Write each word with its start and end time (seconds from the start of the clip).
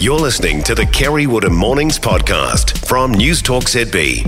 You're 0.00 0.18
listening 0.18 0.62
to 0.62 0.74
the 0.74 0.86
Kerre 0.86 1.28
Woodham 1.28 1.54
Mornings 1.54 1.98
podcast 1.98 2.86
from 2.88 3.12
News 3.12 3.42
Talk 3.42 3.64
ZB. 3.64 4.24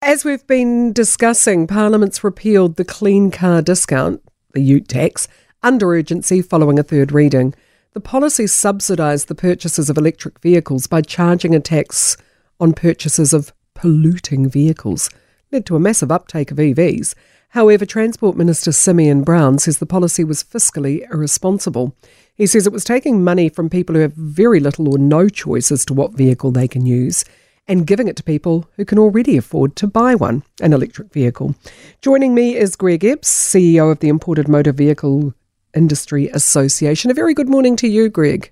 As 0.00 0.24
we've 0.24 0.46
been 0.46 0.92
discussing, 0.92 1.66
Parliament's 1.66 2.22
repealed 2.22 2.76
the 2.76 2.84
clean 2.84 3.32
car 3.32 3.60
discount, 3.60 4.22
the 4.52 4.60
ute 4.60 4.86
tax, 4.86 5.26
under 5.64 5.92
urgency 5.92 6.42
following 6.42 6.78
a 6.78 6.84
third 6.84 7.10
reading. 7.10 7.54
The 7.94 8.00
policy 8.00 8.46
subsidised 8.46 9.26
the 9.26 9.34
purchases 9.34 9.90
of 9.90 9.98
electric 9.98 10.38
vehicles 10.38 10.86
by 10.86 11.00
charging 11.00 11.56
a 11.56 11.60
tax 11.60 12.16
on 12.60 12.72
purchases 12.72 13.32
of 13.32 13.52
polluting 13.74 14.48
vehicles, 14.48 15.10
led 15.52 15.66
to 15.66 15.76
a 15.76 15.80
massive 15.80 16.10
uptake 16.10 16.50
of 16.50 16.56
EVs. 16.56 17.14
However, 17.50 17.84
Transport 17.84 18.36
Minister 18.36 18.72
Simeon 18.72 19.22
Brown 19.22 19.58
says 19.58 19.78
the 19.78 19.86
policy 19.86 20.24
was 20.24 20.42
fiscally 20.42 21.06
irresponsible. 21.12 21.94
He 22.34 22.46
says 22.46 22.66
it 22.66 22.72
was 22.72 22.84
taking 22.84 23.22
money 23.22 23.50
from 23.50 23.68
people 23.68 23.94
who 23.94 24.00
have 24.00 24.14
very 24.14 24.58
little 24.60 24.90
or 24.90 24.98
no 24.98 25.28
choice 25.28 25.70
as 25.70 25.84
to 25.84 25.94
what 25.94 26.14
vehicle 26.14 26.50
they 26.50 26.66
can 26.66 26.86
use 26.86 27.24
and 27.68 27.86
giving 27.86 28.08
it 28.08 28.16
to 28.16 28.22
people 28.22 28.68
who 28.76 28.84
can 28.84 28.98
already 28.98 29.36
afford 29.36 29.76
to 29.76 29.86
buy 29.86 30.14
one, 30.14 30.42
an 30.60 30.72
electric 30.72 31.12
vehicle. 31.12 31.54
Joining 32.00 32.34
me 32.34 32.56
is 32.56 32.76
Greig 32.76 33.04
Epps, 33.04 33.28
CEO 33.28 33.92
of 33.92 34.00
the 34.00 34.08
Imported 34.08 34.48
Motor 34.48 34.72
Vehicle 34.72 35.34
Industry 35.74 36.28
Association. 36.28 37.10
A 37.10 37.14
very 37.14 37.34
good 37.34 37.48
morning 37.48 37.76
to 37.76 37.88
you, 37.88 38.08
Greig. 38.08 38.50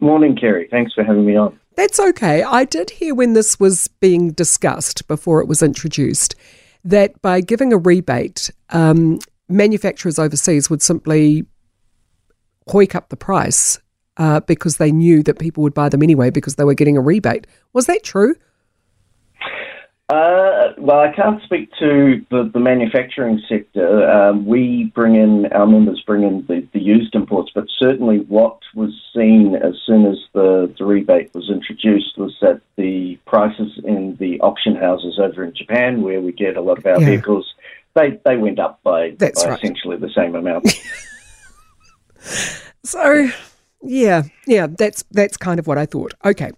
Morning, 0.00 0.36
Kerre. 0.36 0.66
Thanks 0.70 0.94
for 0.94 1.04
having 1.04 1.26
me 1.26 1.36
on. 1.36 1.59
That's 1.76 2.00
okay. 2.00 2.42
I 2.42 2.64
did 2.64 2.90
hear 2.90 3.14
when 3.14 3.32
this 3.32 3.58
was 3.58 3.88
being 3.88 4.32
discussed 4.32 5.06
before 5.08 5.40
it 5.40 5.48
was 5.48 5.62
introduced 5.62 6.34
that 6.84 7.20
by 7.22 7.40
giving 7.40 7.72
a 7.72 7.78
rebate, 7.78 8.50
um, 8.70 9.18
manufacturers 9.48 10.18
overseas 10.18 10.68
would 10.70 10.82
simply 10.82 11.44
hoik 12.68 12.94
up 12.94 13.08
the 13.08 13.16
price 13.16 13.78
uh, 14.16 14.40
because 14.40 14.76
they 14.76 14.92
knew 14.92 15.22
that 15.22 15.38
people 15.38 15.62
would 15.62 15.74
buy 15.74 15.88
them 15.88 16.02
anyway 16.02 16.30
because 16.30 16.56
they 16.56 16.64
were 16.64 16.74
getting 16.74 16.96
a 16.96 17.00
rebate. 17.00 17.46
Was 17.72 17.86
that 17.86 18.02
true? 18.02 18.34
Uh, 20.10 20.72
well, 20.76 20.98
I 20.98 21.12
can't 21.12 21.40
speak 21.44 21.70
to 21.78 22.20
the, 22.32 22.50
the 22.52 22.58
manufacturing 22.58 23.40
sector. 23.48 24.10
Um, 24.10 24.44
we 24.44 24.90
bring 24.92 25.14
in, 25.14 25.46
our 25.52 25.68
members 25.68 26.02
bring 26.04 26.24
in 26.24 26.44
the, 26.48 26.66
the, 26.72 26.80
used 26.80 27.14
imports, 27.14 27.52
but 27.54 27.66
certainly 27.78 28.18
what 28.26 28.58
was 28.74 28.90
seen 29.14 29.54
as 29.54 29.74
soon 29.86 30.06
as 30.06 30.16
the, 30.32 30.74
the 30.76 30.84
rebate 30.84 31.32
was 31.32 31.48
introduced 31.48 32.18
was 32.18 32.36
that 32.40 32.60
the 32.74 33.20
prices 33.24 33.78
in 33.84 34.16
the 34.16 34.40
auction 34.40 34.74
houses 34.74 35.20
over 35.22 35.44
in 35.44 35.54
Japan, 35.54 36.02
where 36.02 36.20
we 36.20 36.32
get 36.32 36.56
a 36.56 36.60
lot 36.60 36.78
of 36.78 36.86
our 36.86 37.00
yeah. 37.00 37.06
vehicles, 37.10 37.54
they, 37.94 38.18
they 38.24 38.36
went 38.36 38.58
up 38.58 38.82
by, 38.82 39.10
by 39.10 39.26
right. 39.26 39.58
essentially 39.62 39.96
the 39.96 40.10
same 40.12 40.34
amount. 40.34 40.76
so 42.82 43.28
yeah, 43.82 44.24
yeah, 44.46 44.66
that's 44.66 45.04
that's 45.12 45.36
kind 45.36 45.60
of 45.60 45.66
what 45.68 45.78
I 45.78 45.86
thought. 45.86 46.14
Okay, 46.24 46.50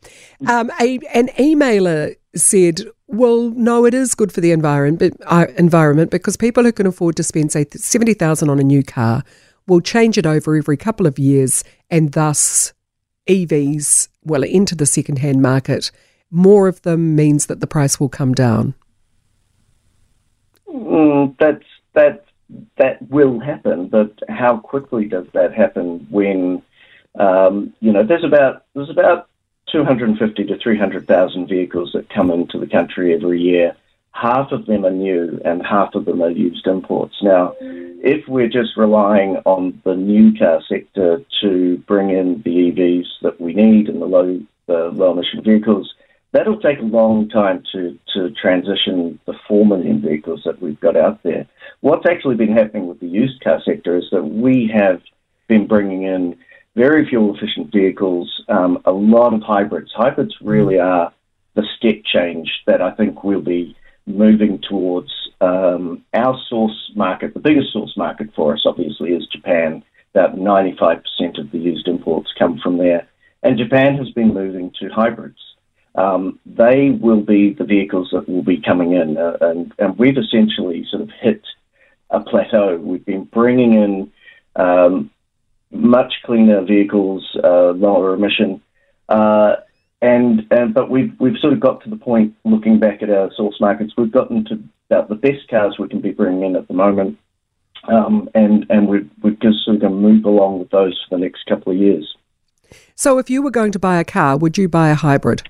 um, 0.48 0.70
a, 0.80 0.98
an 1.14 1.28
emailer 1.38 2.16
said, 2.34 2.82
"Well, 3.06 3.50
no, 3.50 3.84
it 3.84 3.94
is 3.94 4.14
good 4.14 4.32
for 4.32 4.40
the 4.40 4.52
environment, 4.52 5.20
uh, 5.26 5.46
environment 5.56 6.10
because 6.10 6.36
people 6.36 6.64
who 6.64 6.72
can 6.72 6.86
afford 6.86 7.16
to 7.16 7.22
spend 7.22 7.52
say 7.52 7.66
seventy 7.74 8.14
thousand 8.14 8.50
on 8.50 8.58
a 8.58 8.64
new 8.64 8.82
car 8.82 9.22
will 9.66 9.80
change 9.80 10.18
it 10.18 10.26
over 10.26 10.56
every 10.56 10.76
couple 10.76 11.06
of 11.06 11.18
years, 11.18 11.62
and 11.90 12.12
thus 12.12 12.72
EVs 13.28 14.08
will 14.24 14.44
enter 14.46 14.74
the 14.74 14.86
second-hand 14.86 15.40
market. 15.40 15.90
More 16.30 16.66
of 16.66 16.82
them 16.82 17.14
means 17.14 17.46
that 17.46 17.60
the 17.60 17.66
price 17.66 18.00
will 18.00 18.08
come 18.08 18.32
down." 18.32 18.74
Mm, 20.68 21.36
that's 21.38 21.64
that 21.94 22.24
that 22.78 23.10
will 23.10 23.38
happen, 23.40 23.88
but 23.88 24.12
how 24.28 24.58
quickly 24.58 25.04
does 25.04 25.26
that 25.34 25.52
happen 25.54 26.06
when? 26.10 26.62
Um, 27.18 27.74
you 27.80 27.92
know, 27.92 28.02
there's 28.02 28.24
about 28.24 28.64
there's 28.74 28.88
about 28.88 29.28
250 29.72 30.44
to 30.44 30.58
300,000 30.58 31.48
vehicles 31.48 31.92
that 31.94 32.10
come 32.10 32.30
into 32.30 32.58
the 32.58 32.66
country 32.66 33.14
every 33.14 33.40
year. 33.40 33.74
Half 34.12 34.52
of 34.52 34.66
them 34.66 34.84
are 34.84 34.90
new 34.90 35.40
and 35.44 35.64
half 35.64 35.94
of 35.94 36.04
them 36.04 36.22
are 36.22 36.30
used 36.30 36.66
imports. 36.66 37.16
Now, 37.22 37.54
if 37.60 38.28
we're 38.28 38.48
just 38.48 38.76
relying 38.76 39.38
on 39.46 39.80
the 39.84 39.96
new 39.96 40.38
car 40.38 40.60
sector 40.68 41.22
to 41.40 41.78
bring 41.86 42.10
in 42.10 42.42
the 42.42 42.50
EVs 42.50 43.06
that 43.22 43.40
we 43.40 43.54
need 43.54 43.88
and 43.88 44.00
the 44.02 44.06
low 44.06 44.40
the 44.66 44.90
low 44.92 45.12
emission 45.12 45.42
vehicles, 45.42 45.92
that'll 46.32 46.60
take 46.60 46.78
a 46.78 46.82
long 46.82 47.28
time 47.28 47.64
to, 47.72 47.98
to 48.14 48.30
transition 48.30 49.18
the 49.26 49.34
4 49.48 49.66
million 49.66 50.00
vehicles 50.00 50.42
that 50.44 50.60
we've 50.60 50.78
got 50.78 50.96
out 50.96 51.22
there. 51.22 51.46
What's 51.80 52.06
actually 52.06 52.36
been 52.36 52.56
happening 52.56 52.86
with 52.86 53.00
the 53.00 53.08
used 53.08 53.42
car 53.42 53.60
sector 53.64 53.96
is 53.96 54.04
that 54.12 54.22
we 54.22 54.70
have 54.72 55.00
been 55.48 55.66
bringing 55.66 56.04
in 56.04 56.36
very 56.74 57.06
fuel 57.08 57.34
efficient 57.36 57.72
vehicles, 57.72 58.42
um, 58.48 58.80
a 58.84 58.92
lot 58.92 59.34
of 59.34 59.42
hybrids. 59.42 59.92
Hybrids 59.94 60.34
really 60.40 60.76
mm. 60.76 60.84
are 60.84 61.12
the 61.54 61.64
step 61.76 62.02
change 62.04 62.50
that 62.66 62.80
I 62.80 62.92
think 62.92 63.24
we'll 63.24 63.42
be 63.42 63.76
moving 64.06 64.60
towards. 64.68 65.10
Um, 65.40 66.04
our 66.14 66.38
source 66.48 66.92
market, 66.94 67.34
the 67.34 67.40
biggest 67.40 67.72
source 67.72 67.96
market 67.96 68.30
for 68.34 68.54
us, 68.54 68.62
obviously, 68.64 69.10
is 69.10 69.26
Japan. 69.26 69.82
About 70.14 70.36
95% 70.36 71.02
of 71.38 71.50
the 71.50 71.58
used 71.58 71.88
imports 71.88 72.30
come 72.38 72.58
from 72.58 72.78
there. 72.78 73.08
And 73.42 73.58
Japan 73.58 73.96
has 73.96 74.10
been 74.10 74.34
moving 74.34 74.72
to 74.80 74.88
hybrids. 74.88 75.38
Um, 75.94 76.38
they 76.46 76.90
will 76.90 77.22
be 77.22 77.52
the 77.52 77.64
vehicles 77.64 78.10
that 78.12 78.28
will 78.28 78.42
be 78.42 78.60
coming 78.60 78.92
in. 78.92 79.16
Uh, 79.16 79.36
and, 79.40 79.74
and, 79.78 79.98
we've 79.98 80.16
essentially 80.16 80.86
sort 80.90 81.02
of 81.02 81.10
hit 81.20 81.42
a 82.10 82.20
plateau. 82.20 82.76
We've 82.76 83.04
been 83.04 83.24
bringing 83.24 83.74
in 83.74 84.12
um, 84.56 85.10
much 85.72 86.12
cleaner 86.24 86.62
vehicles, 86.62 87.24
uh, 87.42 87.70
lower 87.72 88.14
emission. 88.14 88.60
Uh, 89.08 89.56
and, 90.00 90.46
and 90.50 90.74
but 90.74 90.90
we've 90.90 91.12
we've 91.20 91.38
sort 91.40 91.52
of 91.52 91.60
got 91.60 91.82
to 91.84 91.90
the 91.90 91.96
point 91.96 92.34
looking 92.44 92.80
back 92.80 93.02
at 93.02 93.10
our 93.10 93.30
source 93.36 93.60
markets, 93.60 93.92
we've 93.96 94.10
gotten 94.10 94.44
to 94.46 94.62
about 94.90 95.08
the 95.08 95.14
best 95.14 95.48
cars 95.48 95.76
we 95.78 95.88
can 95.88 96.00
be 96.00 96.10
bringing 96.10 96.42
in 96.42 96.56
at 96.56 96.68
the 96.68 96.74
moment, 96.74 97.18
um, 97.88 98.28
and 98.34 98.66
and 98.68 98.88
we're 98.88 99.06
we're 99.22 99.36
just 99.42 99.64
sort 99.64 99.76
of 99.76 99.80
going 99.80 99.92
to 99.92 99.98
move 99.98 100.24
along 100.24 100.58
with 100.58 100.70
those 100.70 101.00
for 101.08 101.16
the 101.16 101.22
next 101.22 101.46
couple 101.46 101.72
of 101.72 101.78
years. 101.78 102.16
So, 102.94 103.18
if 103.18 103.30
you 103.30 103.42
were 103.42 103.50
going 103.50 103.72
to 103.72 103.78
buy 103.78 103.98
a 103.98 104.04
car, 104.04 104.36
would 104.36 104.58
you 104.58 104.68
buy 104.68 104.90
a 104.90 104.94
hybrid? 104.94 105.48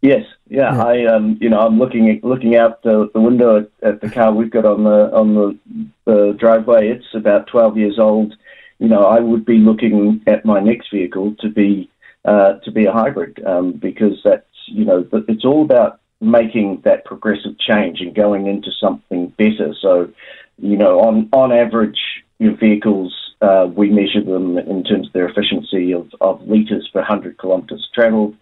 Yes, 0.00 0.24
yeah. 0.48 0.74
yeah. 0.74 0.84
I 0.84 1.04
um, 1.06 1.38
you 1.40 1.48
know, 1.48 1.60
I'm 1.60 1.78
looking 1.78 2.10
at, 2.10 2.24
looking 2.24 2.56
out 2.56 2.82
the, 2.82 3.10
the 3.12 3.20
window 3.20 3.58
at, 3.58 3.70
at, 3.82 4.00
the 4.00 4.10
car 4.10 4.32
we've 4.32 4.50
got 4.50 4.64
on 4.64 4.84
the 4.84 5.10
on 5.12 5.34
the, 5.34 5.58
the 6.04 6.36
driveway. 6.38 6.88
It's 6.88 7.14
about 7.14 7.46
12 7.48 7.76
years 7.76 7.98
old 7.98 8.34
you 8.82 8.88
know, 8.88 9.04
I 9.04 9.20
would 9.20 9.44
be 9.44 9.58
looking 9.58 10.22
at 10.26 10.44
my 10.44 10.58
next 10.58 10.90
vehicle 10.92 11.36
to 11.38 11.48
be 11.48 11.88
uh, 12.24 12.54
to 12.64 12.72
be 12.72 12.86
a 12.86 12.92
hybrid 12.92 13.40
um, 13.46 13.74
because 13.74 14.20
that's 14.24 14.44
you 14.66 14.84
know 14.84 15.08
it's 15.28 15.44
all 15.44 15.62
about 15.62 16.00
making 16.20 16.82
that 16.84 17.04
progressive 17.04 17.56
change 17.60 18.00
and 18.00 18.12
going 18.12 18.48
into 18.48 18.70
something 18.80 19.28
better. 19.38 19.72
So, 19.80 20.10
you 20.58 20.76
know, 20.76 20.98
on 20.98 21.28
on 21.32 21.52
average, 21.52 22.00
your 22.40 22.56
vehicles 22.56 23.14
uh, 23.40 23.68
we 23.72 23.88
measure 23.88 24.24
them 24.24 24.58
in 24.58 24.82
terms 24.82 25.06
of 25.06 25.12
their 25.12 25.28
efficiency 25.28 25.92
of, 25.92 26.10
of 26.20 26.42
litres 26.48 26.88
per 26.92 27.02
hundred 27.02 27.38
kilometres 27.38 27.88
travelled. 27.94 28.34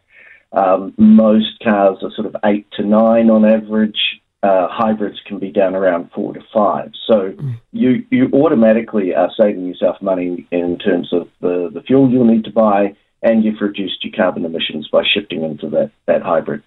Um, 0.52 0.94
most 0.96 1.60
cars 1.62 1.98
are 2.02 2.12
sort 2.12 2.26
of 2.26 2.36
eight 2.46 2.66
to 2.78 2.82
nine 2.82 3.28
on 3.28 3.44
average 3.44 4.00
uh, 4.42 4.68
hybrids 4.70 5.20
can 5.26 5.38
be 5.38 5.50
down 5.50 5.74
around 5.74 6.10
four 6.14 6.32
to 6.32 6.40
five. 6.52 6.92
So 7.06 7.32
mm. 7.32 7.60
you 7.72 8.04
you 8.10 8.30
automatically 8.32 9.14
are 9.14 9.30
saving 9.36 9.66
yourself 9.66 9.96
money 10.00 10.46
in 10.50 10.78
terms 10.78 11.12
of 11.12 11.28
the, 11.40 11.70
the 11.72 11.82
fuel 11.82 12.10
you'll 12.10 12.24
need 12.24 12.44
to 12.44 12.52
buy, 12.52 12.96
and 13.22 13.44
you've 13.44 13.60
reduced 13.60 14.02
your 14.04 14.14
carbon 14.16 14.44
emissions 14.44 14.88
by 14.90 15.02
shifting 15.04 15.44
into 15.44 15.68
that, 15.70 15.90
that 16.06 16.22
hybrid. 16.22 16.62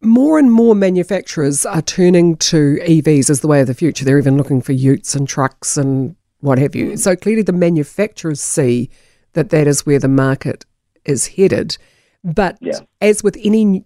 More 0.00 0.38
and 0.38 0.52
more 0.52 0.74
manufacturers 0.74 1.64
are 1.64 1.82
turning 1.82 2.36
to 2.36 2.78
EVs 2.82 3.30
as 3.30 3.40
the 3.40 3.48
way 3.48 3.62
of 3.62 3.66
the 3.66 3.74
future. 3.74 4.04
They're 4.04 4.18
even 4.18 4.36
looking 4.36 4.60
for 4.60 4.72
utes 4.72 5.14
and 5.14 5.26
trucks 5.26 5.76
and 5.76 6.14
what 6.40 6.58
have 6.58 6.76
you. 6.76 6.96
So 6.96 7.16
clearly, 7.16 7.42
the 7.42 7.52
manufacturers 7.52 8.40
see 8.40 8.90
that 9.32 9.50
that 9.50 9.66
is 9.66 9.86
where 9.86 9.98
the 9.98 10.08
market 10.08 10.64
is 11.04 11.26
headed. 11.26 11.76
But 12.22 12.58
yeah. 12.60 12.80
as 13.00 13.24
with 13.24 13.36
any 13.42 13.84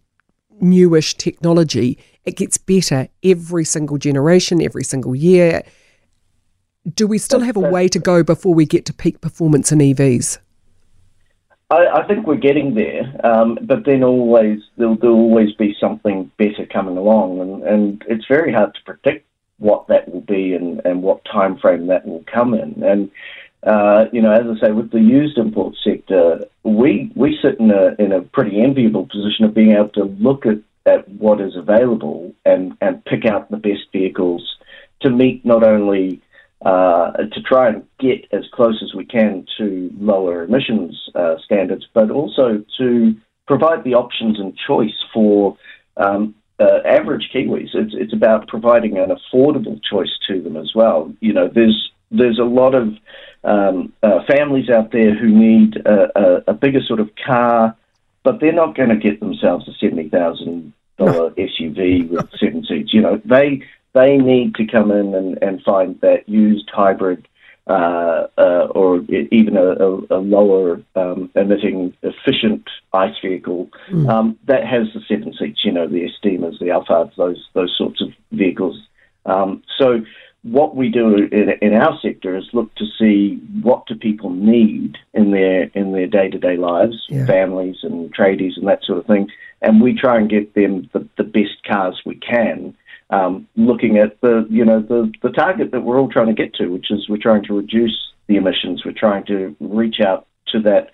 newish 0.60 1.14
technology, 1.14 1.98
it 2.28 2.36
gets 2.36 2.58
better 2.58 3.08
every 3.24 3.64
single 3.64 3.98
generation, 3.98 4.62
every 4.62 4.84
single 4.84 5.14
year. 5.14 5.62
Do 6.94 7.06
we 7.06 7.18
still 7.18 7.40
have 7.40 7.56
a 7.56 7.60
way 7.60 7.88
to 7.88 7.98
go 7.98 8.22
before 8.22 8.54
we 8.54 8.66
get 8.66 8.86
to 8.86 8.92
peak 8.92 9.20
performance 9.20 9.72
in 9.72 9.78
EVs? 9.78 10.38
I, 11.70 11.86
I 11.86 12.06
think 12.06 12.26
we're 12.26 12.36
getting 12.36 12.74
there, 12.74 13.14
um, 13.24 13.58
but 13.62 13.84
then 13.84 14.02
always 14.02 14.60
there'll, 14.76 14.96
there'll, 14.96 15.16
always 15.16 15.52
be 15.54 15.76
something 15.78 16.30
better 16.38 16.64
coming 16.64 16.96
along, 16.96 17.40
and, 17.40 17.62
and, 17.62 18.04
it's 18.08 18.24
very 18.26 18.52
hard 18.52 18.74
to 18.74 18.80
predict 18.86 19.26
what 19.58 19.86
that 19.88 20.10
will 20.10 20.22
be 20.22 20.54
and, 20.54 20.80
and 20.86 21.02
what 21.02 21.22
time 21.26 21.58
frame 21.58 21.88
that 21.88 22.06
will 22.06 22.24
come 22.32 22.54
in. 22.54 22.82
And 22.82 23.10
uh, 23.64 24.06
you 24.12 24.22
know, 24.22 24.32
as 24.32 24.46
I 24.46 24.66
say, 24.66 24.72
with 24.72 24.92
the 24.92 25.00
used 25.00 25.36
import 25.36 25.76
sector, 25.82 26.46
we 26.62 27.10
we 27.14 27.38
sit 27.42 27.58
in 27.58 27.70
a 27.70 27.94
in 27.98 28.12
a 28.12 28.22
pretty 28.22 28.62
enviable 28.62 29.06
position 29.06 29.44
of 29.44 29.52
being 29.52 29.72
able 29.72 29.90
to 29.90 30.04
look 30.04 30.46
at 30.46 30.58
at 30.88 31.08
what 31.08 31.40
is 31.40 31.54
available 31.56 32.34
and, 32.44 32.76
and 32.80 33.04
pick 33.04 33.24
out 33.24 33.50
the 33.50 33.56
best 33.56 33.84
vehicles 33.92 34.56
to 35.02 35.10
meet 35.10 35.44
not 35.44 35.62
only 35.62 36.20
uh, 36.64 37.12
to 37.12 37.40
try 37.42 37.68
and 37.68 37.84
get 38.00 38.26
as 38.32 38.44
close 38.52 38.82
as 38.82 38.94
we 38.94 39.04
can 39.04 39.46
to 39.56 39.90
lower 39.98 40.42
emissions 40.42 41.08
uh, 41.14 41.36
standards, 41.44 41.86
but 41.94 42.10
also 42.10 42.64
to 42.78 43.14
provide 43.46 43.84
the 43.84 43.94
options 43.94 44.40
and 44.40 44.56
choice 44.66 45.04
for 45.14 45.56
um, 45.96 46.34
uh, 46.58 46.80
average 46.84 47.30
Kiwis. 47.32 47.74
It's, 47.74 47.94
it's 47.94 48.12
about 48.12 48.48
providing 48.48 48.98
an 48.98 49.10
affordable 49.10 49.80
choice 49.88 50.10
to 50.28 50.42
them 50.42 50.56
as 50.56 50.72
well. 50.74 51.12
You 51.20 51.32
know, 51.32 51.48
there's 51.48 51.90
there's 52.10 52.38
a 52.38 52.44
lot 52.44 52.74
of 52.74 52.94
um, 53.44 53.92
uh, 54.02 54.20
families 54.28 54.70
out 54.70 54.92
there 54.92 55.14
who 55.14 55.28
need 55.28 55.76
a, 55.76 56.18
a, 56.18 56.44
a, 56.48 56.54
bigger 56.54 56.80
sort 56.80 57.00
of 57.00 57.10
car, 57.26 57.76
but 58.24 58.40
they're 58.40 58.52
not 58.52 58.74
going 58.74 58.88
to 58.88 58.96
get 58.96 59.20
themselves 59.20 59.68
a 59.68 59.72
seventy 59.78 60.08
thousand 60.08 60.72
dollar 60.98 61.30
SUV 61.30 62.08
with 62.08 62.28
seven 62.38 62.64
seats. 62.64 62.92
You 62.92 63.00
know, 63.00 63.20
they 63.24 63.62
they 63.94 64.18
need 64.18 64.54
to 64.56 64.66
come 64.66 64.90
in 64.90 65.14
and, 65.14 65.38
and 65.42 65.62
find 65.62 66.00
that 66.02 66.28
used 66.28 66.70
hybrid 66.70 67.26
uh, 67.68 68.26
uh, 68.38 68.66
or 68.74 69.00
even 69.30 69.56
a, 69.56 69.62
a, 69.62 70.18
a 70.18 70.20
lower 70.20 70.82
um, 70.96 71.30
emitting 71.34 71.94
efficient 72.02 72.66
ICE 72.94 73.14
vehicle 73.22 73.68
mm. 73.90 74.08
um, 74.08 74.38
that 74.46 74.64
has 74.64 74.86
the 74.94 75.00
seven 75.06 75.34
seats, 75.38 75.64
you 75.64 75.72
know, 75.72 75.86
the 75.86 76.08
Estimas, 76.08 76.58
the 76.60 76.66
Alphards, 76.66 77.14
those 77.16 77.46
those 77.52 77.74
sorts 77.76 78.00
of 78.00 78.08
vehicles. 78.32 78.80
Um, 79.26 79.62
so 79.76 80.00
what 80.42 80.76
we 80.76 80.88
do 80.88 81.28
in, 81.32 81.50
in, 81.60 81.74
our 81.74 81.98
sector 82.00 82.36
is 82.36 82.48
look 82.52 82.72
to 82.76 82.86
see 82.98 83.40
what 83.62 83.86
do 83.86 83.94
people 83.94 84.30
need 84.30 84.96
in 85.12 85.32
their 85.32 85.64
in 85.74 85.92
their 85.92 86.06
day 86.06 86.28
to 86.28 86.38
day 86.38 86.56
lives, 86.56 87.06
yeah. 87.08 87.26
families 87.26 87.76
and 87.82 88.14
tradies 88.14 88.56
and 88.56 88.68
that 88.68 88.84
sort 88.84 88.98
of 88.98 89.06
thing, 89.06 89.28
and 89.62 89.80
we 89.80 89.94
try 89.94 90.16
and 90.16 90.30
get 90.30 90.54
them 90.54 90.88
the, 90.92 91.06
the 91.16 91.24
best 91.24 91.62
cars 91.66 92.00
we 92.06 92.14
can 92.14 92.74
um, 93.10 93.48
looking 93.56 93.98
at 93.98 94.20
the 94.20 94.46
you 94.50 94.64
know 94.64 94.80
the 94.80 95.12
the 95.22 95.30
target 95.30 95.70
that 95.70 95.80
we're 95.80 95.98
all 95.98 96.08
trying 96.08 96.26
to 96.26 96.34
get 96.34 96.54
to, 96.54 96.68
which 96.68 96.90
is 96.90 97.08
we're 97.08 97.16
trying 97.16 97.44
to 97.44 97.54
reduce 97.56 98.12
the 98.26 98.36
emissions. 98.36 98.84
We're 98.84 98.92
trying 98.92 99.24
to 99.26 99.56
reach 99.60 100.00
out 100.00 100.26
to 100.48 100.60
that. 100.60 100.90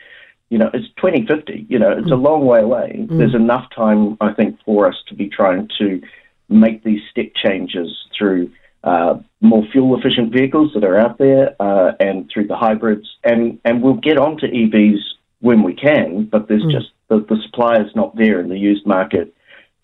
You 0.51 0.59
know, 0.59 0.71
it's 0.73 0.87
2050. 0.97 1.67
You 1.69 1.79
know, 1.79 1.91
it's 1.91 2.09
mm. 2.09 2.13
a 2.13 2.17
long 2.17 2.45
way 2.45 2.61
away. 2.61 3.07
Mm. 3.09 3.19
There's 3.19 3.35
enough 3.35 3.67
time, 3.75 4.17
I 4.21 4.33
think, 4.33 4.59
for 4.65 4.87
us 4.87 4.95
to 5.09 5.15
be 5.15 5.29
trying 5.29 5.69
to 5.79 6.01
make 6.49 6.85
these 6.85 7.01
step 7.11 7.33
changes 7.35 7.91
through 8.17 8.53
uh, 8.85 9.19
more 9.41 9.65
fuel 9.73 9.99
efficient 9.99 10.33
vehicles 10.33 10.73
that 10.75 10.85
are 10.85 10.99
out 10.99 11.19
there 11.19 11.57
uh, 11.61 11.93
and 11.99 12.31
through 12.33 12.47
the 12.47 12.57
hybrids. 12.57 13.09
And, 13.25 13.59
and 13.65 13.83
we'll 13.83 13.95
get 13.95 14.19
onto 14.19 14.47
EVs 14.47 14.99
when 15.41 15.63
we 15.63 15.75
can, 15.75 16.27
but 16.31 16.49
there's 16.49 16.63
mm. 16.63 16.71
just 16.73 16.91
the, 17.09 17.19
the 17.29 17.37
supply 17.45 17.77
is 17.77 17.95
not 17.95 18.15
there 18.17 18.41
in 18.41 18.49
the 18.49 18.59
used 18.59 18.87
market 18.87 19.35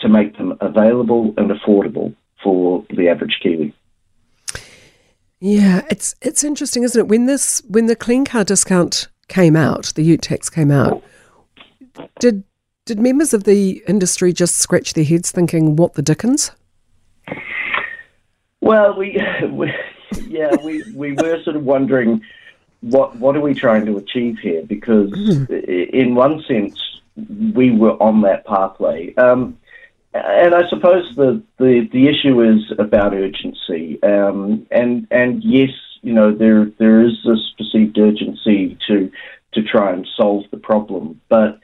to 0.01 0.09
make 0.09 0.37
them 0.37 0.57
available 0.61 1.35
and 1.37 1.51
affordable 1.51 2.15
for 2.43 2.85
the 2.97 3.09
average 3.09 3.39
Kiwi. 3.43 3.75
Yeah, 5.41 5.83
it's 5.91 6.15
it's 6.21 6.45
interesting, 6.45 6.83
isn't 6.83 7.01
it? 7.01 7.09
When 7.09 7.25
this 7.27 7.63
when 7.67 7.87
the 7.87 7.97
clean 7.97 8.27
car 8.27 8.45
discount 8.45 9.09
came 9.29 9.57
out, 9.57 9.93
the 9.97 10.03
ute 10.03 10.23
tax 10.23 10.51
came 10.51 10.71
out, 10.71 11.03
did 12.19 12.45
did 12.85 13.01
members 13.01 13.33
of 13.33 13.45
the 13.45 13.83
industry 13.89 14.35
just 14.35 14.57
scratch 14.57 14.93
their 14.93 15.05
heads 15.05 15.31
thinking, 15.31 15.77
"What 15.77 15.95
the 15.95 16.03
dickens"? 16.03 16.53
Well, 18.61 18.97
we, 18.97 19.23
we 19.51 19.73
yeah, 20.27 20.55
we, 20.63 20.83
we 20.95 21.13
were 21.13 21.43
sort 21.43 21.57
of 21.57 21.65
wondering 21.65 22.23
what 22.81 23.17
what 23.17 23.37
are 23.37 23.41
we 23.41 23.55
trying 23.55 23.87
to 23.87 23.99
achieve 23.99 24.39
here? 24.39 24.63
Because 24.63 25.11
mm. 25.11 25.91
in 25.91 26.15
one 26.15 26.43
sense, 26.45 26.79
we 27.55 27.71
were 27.71 28.01
on 28.03 28.23
that 28.23 28.47
pathway. 28.47 29.15
Um, 29.17 29.59
and 30.13 30.55
I 30.55 30.69
suppose 30.69 31.15
the, 31.15 31.43
the, 31.59 31.89
the 31.93 32.09
issue 32.09 32.43
is 32.43 32.73
about 32.79 33.15
urgency. 33.15 34.03
Um, 34.03 34.67
and 34.71 35.07
and 35.11 35.43
yes, 35.45 35.71
you 36.03 36.13
know 36.13 36.35
there 36.35 36.67
there 36.79 37.01
is 37.03 37.19
this 37.25 37.53
perceived 37.57 37.99
urgency 37.99 38.79
to 38.89 39.11
to 39.53 39.63
try 39.63 39.93
and 39.93 40.07
solve 40.17 40.45
the 40.51 40.57
problem, 40.57 41.21
but 41.29 41.61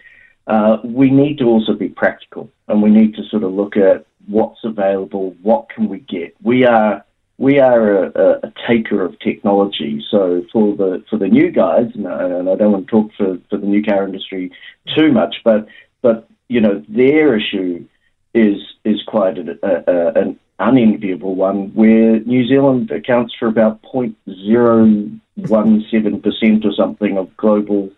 uh, 0.47 0.79
we 0.85 1.11
need 1.11 1.39
to 1.39 1.45
also 1.45 1.73
be 1.73 1.89
practical, 1.89 2.51
and 2.69 2.83
we 2.83 2.91
need 2.91 3.15
to 3.15 3.25
sort 3.25 3.43
of 3.43 3.53
look 3.53 3.77
at 3.77 4.07
what's 4.29 4.65
available, 4.65 5.35
what 5.43 5.69
can 5.71 5.89
we 5.89 5.99
get. 5.99 6.35
We 6.43 6.65
are 6.65 7.05
we 7.39 7.61
are 7.61 8.05
a, 8.05 8.41
a, 8.45 8.53
taker 8.67 9.05
of 9.05 9.19
technology. 9.21 10.03
So 10.11 10.43
for 10.53 10.75
the 10.75 11.05
for 11.11 11.19
the 11.19 11.29
new 11.29 11.51
guys, 11.51 11.91
and 11.95 12.09
I 12.09 12.57
don't 12.57 12.73
want 12.73 12.87
to 12.87 12.91
talk 12.91 13.11
for, 13.17 13.37
for 13.51 13.59
the 13.59 13.67
new 13.67 13.83
car 13.83 14.05
industry 14.05 14.53
too 14.97 15.13
much, 15.13 15.37
but 15.45 15.69
but 16.03 16.29
you 16.49 16.61
know 16.61 16.83
their 16.89 17.37
issue 17.37 17.87
is 18.35 18.57
is 18.85 19.03
quite 19.07 19.39
a, 19.39 19.59
a, 19.63 20.21
an 20.21 20.39
unenviable 20.59 21.35
one, 21.35 21.73
where 21.75 22.21
New 22.21 22.47
Zealand 22.47 22.91
accounts 22.91 23.35
for 23.39 23.49
about 23.49 23.83
0.017% 23.83 26.65
or 26.65 26.73
something 26.73 27.19
of 27.19 27.37
global 27.37 27.91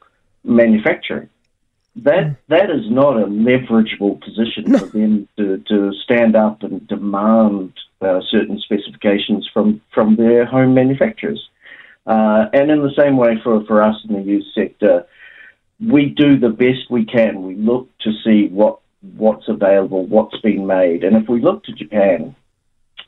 manufacturing. 0.44 1.28
That 1.96 2.36
that 2.48 2.70
is 2.70 2.90
not 2.90 3.16
a 3.16 3.26
leverageable 3.26 4.20
position 4.20 4.78
for 4.78 4.86
them 4.86 5.28
to, 5.36 5.58
to 5.68 5.92
stand 6.04 6.36
up 6.36 6.62
and 6.62 6.86
demand 6.86 7.72
uh, 8.00 8.20
certain 8.30 8.60
specifications 8.60 9.48
from, 9.52 9.80
from 9.92 10.16
their 10.16 10.44
home 10.44 10.74
manufacturers. 10.74 11.48
Uh, 12.06 12.46
and 12.52 12.70
in 12.70 12.82
the 12.82 12.94
same 12.96 13.16
way 13.16 13.38
for, 13.42 13.64
for 13.64 13.82
us 13.82 13.96
in 14.08 14.14
the 14.14 14.22
youth 14.22 14.46
sector, 14.54 15.04
we 15.80 16.06
do 16.06 16.38
the 16.38 16.48
best 16.48 16.90
we 16.90 17.04
can. 17.04 17.42
We 17.42 17.54
look 17.54 17.88
to 18.00 18.12
see 18.24 18.48
what 18.48 18.80
what's 19.16 19.48
available, 19.48 20.06
what's 20.06 20.40
been 20.40 20.66
made. 20.66 21.04
And 21.04 21.16
if 21.16 21.28
we 21.28 21.40
look 21.40 21.64
to 21.64 21.72
Japan, 21.72 22.34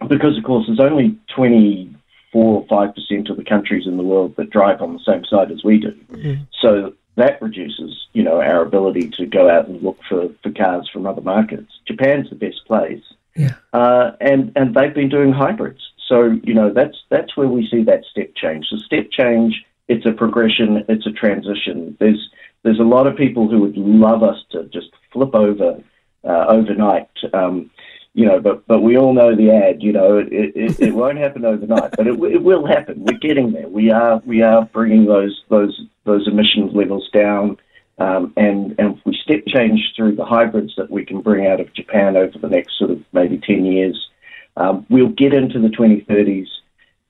because 0.09 0.38
of 0.38 0.44
course 0.44 0.67
there's 0.67 0.81
only 0.81 1.19
24 1.35 1.94
or 2.33 2.67
5% 2.67 3.31
of 3.31 3.37
the 3.37 3.44
countries 3.44 3.87
in 3.87 3.97
the 3.97 4.03
world 4.03 4.35
that 4.37 4.50
drive 4.50 4.81
on 4.81 4.93
the 4.93 5.00
same 5.05 5.25
side 5.25 5.50
as 5.50 5.65
we 5.65 5.79
do. 5.79 5.93
Mm-hmm. 6.12 6.43
So 6.61 6.94
that 7.21 7.41
reduces, 7.41 8.07
you 8.13 8.23
know, 8.23 8.41
our 8.41 8.63
ability 8.63 9.11
to 9.11 9.27
go 9.27 9.49
out 9.51 9.69
and 9.69 9.83
look 9.83 9.99
for, 10.09 10.29
for 10.43 10.51
cars 10.51 10.89
from 10.93 11.07
other 11.07 11.21
markets. 11.21 11.71
Japan's 11.87 12.29
the 12.31 12.37
best 12.37 12.65
place. 12.67 13.03
Yeah. 13.37 13.55
Uh, 13.73 14.13
and, 14.21 14.53
and 14.57 14.75
they've 14.75 14.95
been 14.95 15.09
doing 15.09 15.33
hybrids. 15.33 15.81
So, 16.09 16.39
you 16.43 16.55
know, 16.55 16.73
that's, 16.73 16.97
that's 17.09 17.37
where 17.37 17.49
we 17.49 17.69
see 17.69 17.85
that 17.85 18.05
step 18.11 18.35
change. 18.35 18.67
The 18.71 18.79
step 18.79 19.11
change, 19.11 19.65
it's 19.89 20.07
a 20.07 20.13
progression, 20.13 20.85
it's 20.89 21.07
a 21.07 21.13
transition. 21.13 21.97
There's, 22.01 22.31
there's 22.63 22.81
a 22.81 22.85
lot 22.85 23.07
of 23.07 23.17
people 23.17 23.49
who 23.49 23.61
would 23.61 23.77
love 23.77 24.23
us 24.23 24.39
to 24.51 24.65
just 24.65 24.89
flip 25.13 25.35
over 25.35 25.83
uh, 26.25 26.47
overnight. 26.49 27.09
Um, 27.33 27.71
you 28.15 28.27
know, 28.27 28.41
but 28.41 28.67
but 28.67 28.81
we 28.81 28.97
all 28.97 29.15
know 29.15 29.35
the 29.37 29.51
ad. 29.51 29.83
You 29.83 29.93
know, 29.93 30.19
it, 30.19 30.29
it, 30.31 30.81
it 30.81 30.95
won't 30.95 31.19
happen 31.19 31.45
overnight, 31.45 31.93
but 31.97 32.07
it, 32.07 32.19
it 32.25 32.43
will 32.43 32.67
happen. 32.67 33.05
We're 33.05 33.19
getting 33.19 33.53
there. 33.53 33.69
We 33.69 33.91
are 33.91 34.21
we 34.25 34.43
are 34.43 34.65
bringing 34.67 35.07
those 35.07 35.43
those 35.49 35.81
those 36.05 36.27
emissions 36.27 36.75
levels 36.75 37.09
down, 37.12 37.57
um, 37.99 38.33
and 38.37 38.75
and 38.79 38.97
if 38.97 39.07
we 39.07 39.17
step 39.23 39.45
change 39.47 39.93
through 39.97 40.17
the 40.17 40.25
hybrids 40.25 40.75
that 40.76 40.90
we 40.90 41.05
can 41.05 41.21
bring 41.21 41.47
out 41.47 41.61
of 41.61 41.73
Japan 41.73 42.17
over 42.17 42.37
the 42.38 42.49
next 42.49 42.79
sort 42.79 42.90
of 42.90 43.00
maybe 43.12 43.38
ten 43.38 43.64
years, 43.64 44.09
um, 44.57 44.87
we'll 44.90 45.09
get 45.09 45.33
into 45.33 45.61
the 45.61 45.69
2030s 45.69 46.49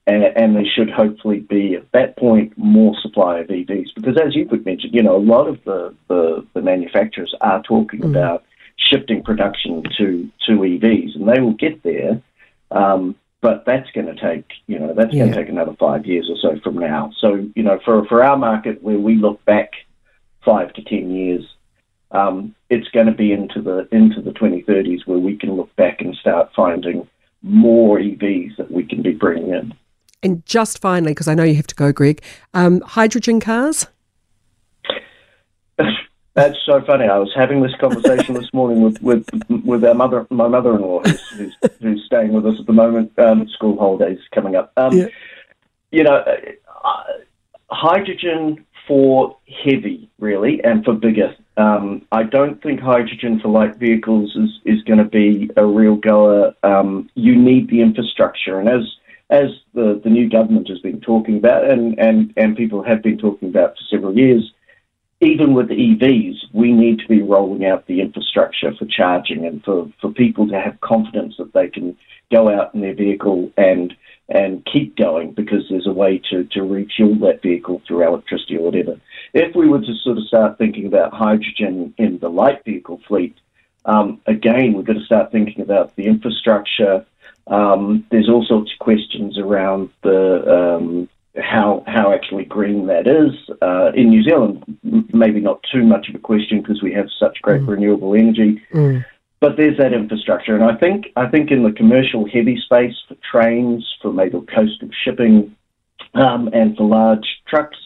and, 0.07 0.23
and 0.23 0.55
there 0.55 0.65
should 0.65 0.89
hopefully 0.89 1.39
be 1.39 1.75
at 1.75 1.91
that 1.91 2.17
point 2.17 2.57
more 2.57 2.95
supply 3.01 3.39
of 3.39 3.47
EVs 3.47 3.93
because 3.95 4.17
as 4.17 4.35
you 4.35 4.45
could 4.45 4.65
mention, 4.65 4.91
you 4.93 5.03
know, 5.03 5.15
a 5.15 5.19
lot 5.19 5.47
of 5.47 5.63
the, 5.63 5.95
the, 6.07 6.45
the 6.53 6.61
manufacturers 6.61 7.35
are 7.41 7.61
talking 7.61 8.01
mm. 8.01 8.09
about 8.09 8.43
shifting 8.89 9.23
production 9.23 9.83
to, 9.97 10.29
to 10.47 10.51
EVs 10.51 11.15
and 11.15 11.27
they 11.27 11.39
will 11.39 11.53
get 11.53 11.83
there. 11.83 12.21
Um, 12.71 13.15
but 13.41 13.65
that's 13.65 13.89
going 13.91 14.07
to 14.07 14.15
take, 14.15 14.45
you 14.67 14.77
know, 14.79 14.93
that's 14.93 15.13
yeah. 15.13 15.23
going 15.23 15.33
to 15.33 15.37
take 15.39 15.49
another 15.49 15.75
five 15.79 16.05
years 16.05 16.29
or 16.29 16.37
so 16.37 16.59
from 16.61 16.77
now. 16.77 17.11
So, 17.19 17.47
you 17.55 17.63
know, 17.63 17.79
for, 17.83 18.05
for 18.05 18.23
our 18.23 18.37
market 18.37 18.83
where 18.83 18.99
we 18.99 19.15
look 19.15 19.43
back 19.45 19.71
five 20.45 20.71
to 20.73 20.83
ten 20.83 21.09
years, 21.11 21.43
um, 22.11 22.55
it's 22.69 22.87
going 22.89 23.07
to 23.07 23.13
be 23.13 23.31
into 23.31 23.61
the 23.61 23.87
into 23.91 24.21
the 24.21 24.31
2030s 24.31 25.07
where 25.07 25.17
we 25.17 25.37
can 25.37 25.53
look 25.53 25.75
back 25.75 26.01
and 26.01 26.15
start 26.15 26.51
finding 26.55 27.07
more 27.41 27.97
EVs 27.97 28.57
that 28.57 28.69
we 28.69 28.83
can 28.83 29.01
be 29.01 29.13
bringing 29.13 29.49
in. 29.49 29.73
And 30.21 30.45
just 30.45 30.79
finally, 30.79 31.11
because 31.11 31.27
I 31.27 31.33
know 31.33 31.43
you 31.43 31.55
have 31.55 31.67
to 31.67 31.75
go, 31.75 31.91
Greig, 31.91 32.21
um, 32.53 32.81
hydrogen 32.81 33.39
cars? 33.39 33.87
That's 36.33 36.57
so 36.65 36.81
funny. 36.81 37.05
I 37.05 37.17
was 37.17 37.31
having 37.35 37.61
this 37.61 37.75
conversation 37.75 38.35
this 38.35 38.53
morning 38.53 38.81
with, 38.81 39.01
with 39.01 39.25
with 39.65 39.83
our 39.83 39.93
mother, 39.93 40.25
my 40.29 40.47
mother-in-law, 40.47 41.01
who's, 41.03 41.29
who's, 41.31 41.55
who's 41.81 42.05
staying 42.05 42.31
with 42.31 42.45
us 42.45 42.59
at 42.59 42.65
the 42.65 42.73
moment. 42.73 43.11
Um, 43.19 43.49
school 43.49 43.77
holidays 43.77 44.19
coming 44.33 44.55
up. 44.55 44.71
Um, 44.77 44.97
yeah. 44.97 45.07
You 45.91 46.03
know, 46.03 46.23
uh, 46.85 47.03
hydrogen 47.69 48.65
for 48.87 49.37
heavy, 49.63 50.09
really, 50.19 50.63
and 50.63 50.85
for 50.85 50.93
bigger. 50.93 51.35
Um, 51.57 52.05
I 52.13 52.23
don't 52.23 52.63
think 52.63 52.79
hydrogen 52.79 53.39
for 53.41 53.49
light 53.49 53.75
vehicles 53.75 54.33
is, 54.35 54.49
is 54.63 54.83
going 54.83 54.99
to 54.99 55.05
be 55.05 55.49
a 55.57 55.65
real 55.65 55.95
goer. 55.95 56.53
Um, 56.63 57.09
you 57.15 57.35
need 57.35 57.69
the 57.69 57.81
infrastructure, 57.81 58.57
and 58.57 58.69
as 58.69 58.83
as 59.31 59.49
the, 59.73 59.99
the 60.03 60.09
new 60.09 60.29
government 60.29 60.67
has 60.67 60.79
been 60.79 60.99
talking 60.99 61.37
about 61.37 61.69
and, 61.69 61.97
and, 61.97 62.33
and 62.35 62.57
people 62.57 62.83
have 62.83 63.01
been 63.01 63.17
talking 63.17 63.47
about 63.47 63.77
for 63.77 63.83
several 63.89 64.17
years, 64.17 64.51
even 65.21 65.53
with 65.53 65.69
EVs, 65.69 66.35
we 66.51 66.73
need 66.73 66.99
to 66.99 67.07
be 67.07 67.21
rolling 67.21 67.65
out 67.65 67.85
the 67.85 68.01
infrastructure 68.01 68.73
for 68.73 68.85
charging 68.85 69.45
and 69.45 69.63
for, 69.63 69.87
for 70.01 70.11
people 70.11 70.47
to 70.47 70.59
have 70.59 70.81
confidence 70.81 71.35
that 71.37 71.53
they 71.53 71.67
can 71.67 71.95
go 72.31 72.49
out 72.49 72.73
in 72.73 72.81
their 72.81 72.95
vehicle 72.95 73.51
and 73.57 73.93
and 74.29 74.65
keep 74.71 74.95
going 74.95 75.33
because 75.33 75.65
there's 75.69 75.87
a 75.87 75.91
way 75.91 76.17
to, 76.29 76.45
to 76.45 76.61
refuel 76.61 77.15
that 77.15 77.41
vehicle 77.41 77.81
through 77.85 78.07
electricity 78.07 78.55
or 78.55 78.61
whatever. 78.61 78.97
If 79.33 79.53
we 79.53 79.67
were 79.67 79.81
to 79.81 79.95
sort 80.05 80.17
of 80.17 80.23
start 80.25 80.57
thinking 80.57 80.85
about 80.85 81.13
hydrogen 81.13 81.93
in 81.97 82.17
the 82.19 82.29
light 82.29 82.63
vehicle 82.63 83.01
fleet, 83.09 83.35
um, 83.83 84.21
again, 84.27 84.71
we've 84.71 84.85
got 84.85 84.93
to 84.93 85.03
start 85.03 85.33
thinking 85.33 85.61
about 85.61 85.97
the 85.97 86.05
infrastructure. 86.05 87.05
Um, 87.47 88.05
there's 88.09 88.29
all 88.29 88.45
sorts 88.45 88.71
of 88.71 88.79
questions 88.79 89.37
around 89.37 89.89
the 90.01 90.77
um, 90.77 91.09
how 91.37 91.83
how 91.87 92.13
actually 92.13 92.45
green 92.45 92.87
that 92.87 93.07
is. 93.07 93.33
Uh, 93.61 93.91
in 93.95 94.09
New 94.09 94.23
Zealand, 94.23 94.63
maybe 95.13 95.39
not 95.39 95.63
too 95.71 95.83
much 95.83 96.09
of 96.09 96.15
a 96.15 96.19
question 96.19 96.61
because 96.61 96.81
we 96.81 96.93
have 96.93 97.07
such 97.19 97.41
great 97.41 97.61
mm. 97.61 97.67
renewable 97.67 98.15
energy. 98.15 98.61
Mm. 98.73 99.05
But 99.39 99.57
there's 99.57 99.77
that 99.77 99.93
infrastructure, 99.93 100.55
and 100.55 100.63
I 100.63 100.75
think 100.75 101.07
I 101.15 101.27
think 101.27 101.51
in 101.51 101.63
the 101.63 101.71
commercial 101.71 102.27
heavy 102.27 102.59
space 102.63 102.95
for 103.07 103.15
trains, 103.31 103.87
for 104.01 104.13
maybe 104.13 104.39
coastal 104.53 104.89
shipping, 105.03 105.55
um, 106.13 106.49
and 106.53 106.77
for 106.77 106.83
large 106.83 107.25
trucks, 107.47 107.77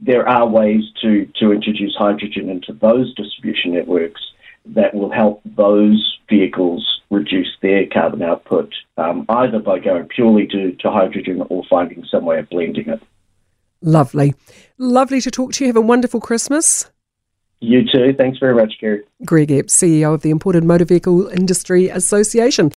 there 0.00 0.26
are 0.28 0.46
ways 0.46 0.82
to 1.02 1.26
to 1.40 1.52
introduce 1.52 1.94
hydrogen 1.96 2.48
into 2.48 2.72
those 2.72 3.14
distribution 3.14 3.74
networks 3.74 4.22
that 4.66 4.94
will 4.94 5.10
help 5.10 5.40
those 5.44 6.18
vehicles 6.28 7.00
reduce 7.10 7.50
their 7.60 7.86
carbon 7.86 8.22
output, 8.22 8.72
um, 8.96 9.26
either 9.28 9.58
by 9.58 9.78
going 9.78 10.06
purely 10.08 10.46
to, 10.46 10.72
to 10.72 10.90
hydrogen 10.90 11.42
or 11.50 11.62
finding 11.68 12.04
some 12.10 12.24
way 12.24 12.38
of 12.38 12.48
blending 12.48 12.88
it. 12.88 13.02
Lovely. 13.82 14.34
Lovely 14.78 15.20
to 15.20 15.30
talk 15.30 15.52
to 15.54 15.64
you. 15.64 15.68
Have 15.68 15.76
a 15.76 15.80
wonderful 15.80 16.20
Christmas. 16.20 16.90
You 17.60 17.84
too. 17.84 18.14
Thanks 18.16 18.38
very 18.38 18.54
much, 18.54 18.74
Kerre. 18.80 19.02
Greig 19.24 19.52
Epps, 19.52 19.76
CEO 19.76 20.14
of 20.14 20.22
the 20.22 20.30
Imported 20.30 20.64
Motor 20.64 20.84
Vehicle 20.84 21.28
Industry 21.28 21.88
Association. 21.88 22.72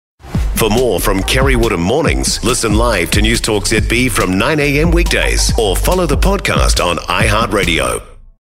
For 0.56 0.70
more 0.70 1.00
from 1.00 1.22
Kerre 1.22 1.58
Woodham 1.58 1.82
Mornings, 1.82 2.42
listen 2.44 2.74
live 2.74 3.10
to 3.12 3.22
News 3.22 3.40
Talk 3.40 3.64
ZB 3.64 4.10
from 4.10 4.32
9am 4.32 4.94
weekdays 4.94 5.52
or 5.58 5.76
follow 5.76 6.06
the 6.06 6.16
podcast 6.16 6.84
on 6.84 6.98
iHeartRadio. 6.98 8.11